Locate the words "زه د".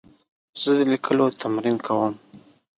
0.61-0.79